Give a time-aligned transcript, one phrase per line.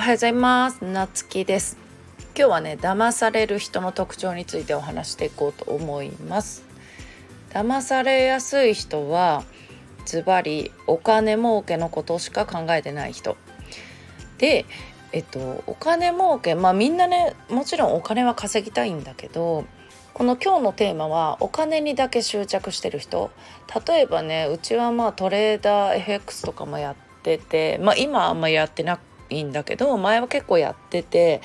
[0.00, 0.82] おはようございます。
[0.82, 1.76] なつきです。
[2.34, 6.64] 今日はね騙される人の特徴についてお話していこうと思います。
[7.50, 9.44] 騙されやすい人は
[10.06, 13.36] ズバリお金儲けのことしか考えてない人。
[14.38, 14.64] で
[15.12, 19.66] えっとお金儲けまあみんなねもちろんお金は稼ぎたいんだけど
[20.14, 23.30] この今日のテーマはお金にだけ執着してる人。
[23.86, 28.98] 例えばねうちはまあトレーダー FX とかもやっててまあ今あんまやってな
[29.30, 31.40] いんだけど前は結構やってて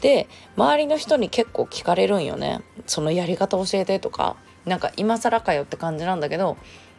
[0.00, 2.60] で周りの人に結構聞かれるんよね。
[2.86, 4.36] そのやり方教えてとか。
[4.66, 6.58] なんか今更かよって感じなんだけど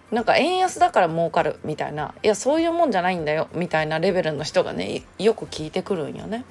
[0.09, 2.16] なんか円安だから儲かるみたいな。
[2.23, 6.45] いやそういうもんじゃないんだよみたいなレベルの人がねよく聞いてくるんよね。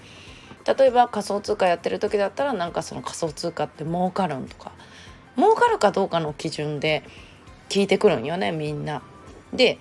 [0.64, 4.70] 例えば仮想通貨やってる時だったらなんかその仮想通貨って儲かるんとか。
[5.36, 7.02] 儲かるかどうかの基準で
[7.68, 9.02] 聞いてくるんよねみんな。
[9.52, 9.78] で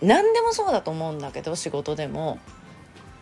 [0.00, 2.38] 何でもそうだと思うんだけど仕事でも。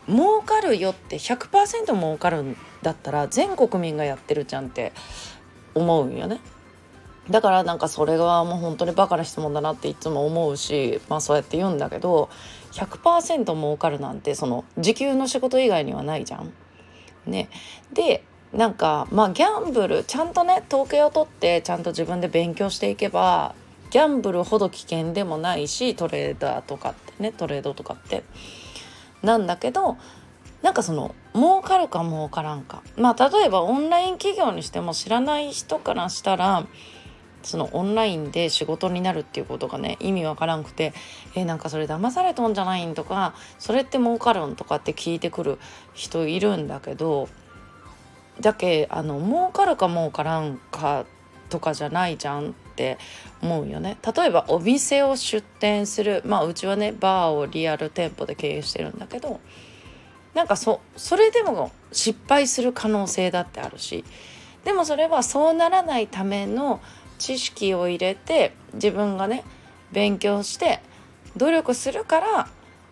[0.08, 4.92] 儲かるよって100%儲かるんだったら全国民がやってるじゃんって
[5.74, 6.40] 思うんよね。
[7.30, 12.30] だからなんかそれはもう本当にバカな質問だなっていつも思うしまあそうやって言うんだけど
[12.72, 16.52] 100%儲かるなんてその時給の仕事以外にはないじゃん。
[17.26, 17.48] ね、
[17.92, 23.56] でなんかまあギャンブルちゃんとね統計を取ってちゃんと自分で勉強していけば
[23.90, 28.22] ギャンブルほど危険でもないしトレーダーとかってねトレードとかって
[29.22, 29.96] なんだけど
[30.62, 36.66] なんかその儲かるか儲からんかまあ例えばオンライン企業にしても知らない人からしたら
[37.42, 40.92] そのオンラインで仕事になるっていうことがね意味わからんくて
[41.36, 45.58] 「えなんかそれ騙されとんじゃないん?」とか「それって儲かるん?」とかって聞いてくる
[45.94, 47.28] 人いるんだけど
[48.40, 51.04] だけあの儲かるか儲からんか
[51.48, 52.98] とかじゃないじゃんって
[53.42, 59.40] 思うよね例えばお店を出店するまあうちはねバーをリアル店舗で経営してるんだけど
[60.34, 64.04] なんかそそれでも失敗する可能性だってあるし
[64.64, 66.80] でもそれはそうならないための
[67.18, 69.44] 知識を入れて自分がね
[69.92, 70.80] 勉強して
[71.36, 72.48] 努力するから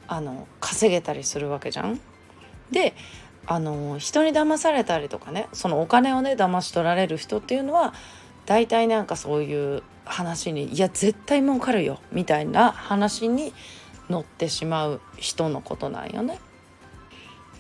[0.06, 2.00] あの稼げたりするわけじゃん。
[2.70, 2.94] で
[3.46, 7.92] あの人に騙されたりとかねそのお金をね騙し取られる人っていうのは
[8.46, 13.52] 大体なんかそういう話にいや絶対儲かるよみたいな話に
[14.10, 16.38] 乗ってしまう人のことなんよね。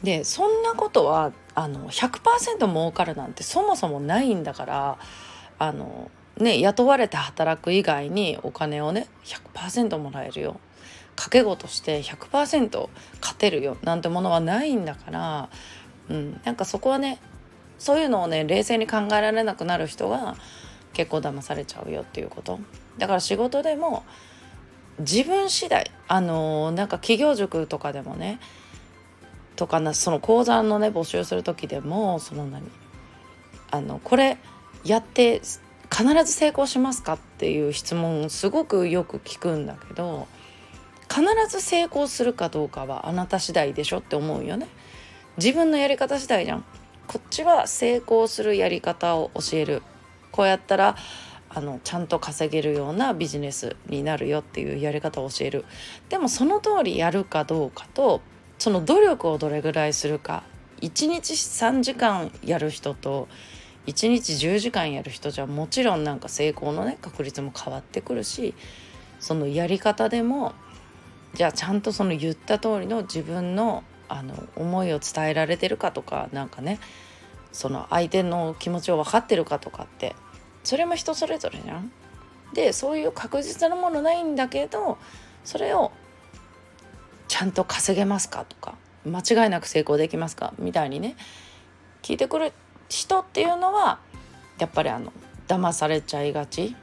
[0.02, 4.98] でそんなことはあの100%儲かるなんてそもそもないんだから
[5.58, 10.58] あのね、雇われて働く以外にお金をね100%もらえるよ
[11.14, 12.88] 掛け事して100%
[13.20, 15.48] 勝てるよなんてものはないんだから、
[16.10, 17.20] うん、なんかそこはね
[17.78, 20.36] そういうのをね冷静に考えられなくなる人が
[20.94, 22.58] 結構騙されちゃうよっていうこと。
[22.98, 24.04] だから仕事でも
[24.98, 28.38] 自分次第あのなんか企業塾とかでもね
[29.56, 32.62] とかなその講座のね募集する時でもその何
[33.70, 34.38] あのこれ
[34.84, 35.42] やって
[35.90, 40.28] 必ず成功しますかっていう質問をすごくよく聞くんだけど
[41.08, 44.68] 必ず成功するかどうかはあなた次第でしょって思うよね。
[45.36, 46.64] 自分のやり方次第じゃん。
[47.06, 49.82] こっちは成功するやり方を教える。
[50.34, 50.96] こうやったら
[51.48, 55.64] あのちゃんと稼げるようなビジネスになるよっていうやり方を教える。
[56.08, 58.20] でもその通りやるかどうかと
[58.58, 60.42] その努力をどれぐらいするか。
[60.80, 63.28] 1日3時間やる人と
[63.86, 68.54] 1日10時間やる人じゃもちろんなんか成功のね確率も変わってくるし
[69.20, 70.52] そのやり方でも
[71.34, 76.80] じゃあちゃんとその言った通りの自分のあの思いを伝えられてるかとかなんかね
[77.54, 80.14] その相手の気持ちを分かってるかとかって
[80.64, 81.92] それも人それぞれじゃん。
[82.54, 84.96] でそういう確実なものないんだけど
[85.44, 85.92] それを
[87.28, 91.16] ちゃんと稼げますかとか間違いなく成功できますかみたいにね
[92.02, 92.52] 聞いてくる
[92.88, 93.98] 人っていうのは
[94.58, 95.12] やっぱりあの
[95.48, 96.76] 騙されちゃいがち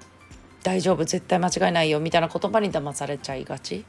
[0.64, 3.86] 大丈夫絶対間違いないよみたいな言葉に騙されちゃいがち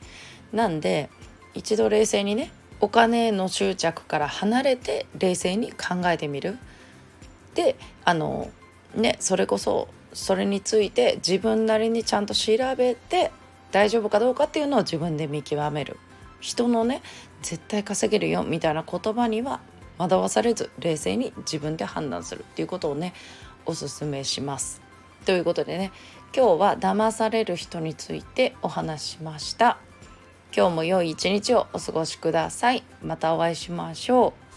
[0.52, 1.10] なんで
[1.54, 6.58] 一度冷静にねお金の執着から離れて冷静に考えてみる
[7.54, 8.50] であの
[8.94, 13.30] ねそれこそそれについて自分なりにちゃんと調べて
[13.70, 15.98] 大丈夫かどうかっていうのを自分で見極める
[16.40, 17.02] 人のね
[17.40, 19.60] 絶対稼げるよみたいな言葉には
[19.98, 23.14] 惑わされず冷静に自分で判断するっていうことをね
[23.64, 24.82] おすすめします。
[25.24, 25.92] ということでね
[26.36, 29.78] 今日は騙される人についてお話しました。
[30.54, 32.82] 今日も良い一日をお過ごしください。
[33.02, 34.51] またお会いしましょう。